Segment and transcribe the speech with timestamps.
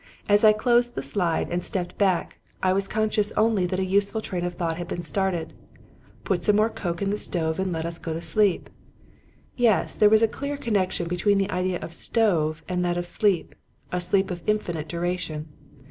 [0.27, 4.19] As I closed the slide and stepped back, I was conscious only that a useful
[4.19, 5.53] train of thought had been started.
[6.23, 8.71] 'Put some more coke in the stove and let us go to sleep.'
[9.55, 13.53] Yes; there was a clear connection between the idea of 'stove' and that of 'sleep,'
[13.91, 15.49] a sleep of infinite duration.